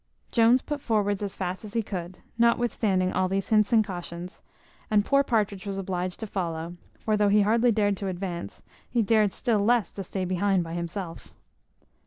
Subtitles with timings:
[0.31, 4.41] Jones put forwards as fast as he could, notwithstanding all these hints and cautions,
[4.89, 9.03] and poor Partridge was obliged to follow; for though he hardly dared to advance, he
[9.03, 11.31] dared still less to stay behind by himself.